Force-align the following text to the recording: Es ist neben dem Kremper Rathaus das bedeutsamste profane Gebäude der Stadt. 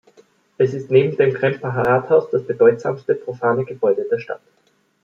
Es 0.57 0.73
ist 0.73 0.89
neben 0.89 1.15
dem 1.15 1.31
Kremper 1.31 1.67
Rathaus 1.69 2.27
das 2.31 2.41
bedeutsamste 2.47 3.13
profane 3.13 3.65
Gebäude 3.65 4.07
der 4.09 4.17
Stadt. 4.17 4.41